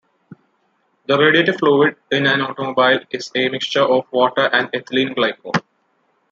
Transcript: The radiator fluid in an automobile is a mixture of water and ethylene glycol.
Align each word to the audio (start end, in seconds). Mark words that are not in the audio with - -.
The 1.05 1.15
radiator 1.15 1.53
fluid 1.53 1.95
in 2.09 2.25
an 2.25 2.41
automobile 2.41 3.01
is 3.11 3.29
a 3.35 3.49
mixture 3.49 3.83
of 3.83 4.11
water 4.11 4.49
and 4.51 4.67
ethylene 4.73 5.13
glycol. 5.13 5.53